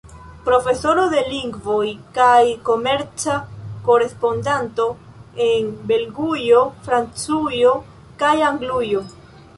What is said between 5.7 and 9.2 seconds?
Belgujo, Francujo kaj Anglujo.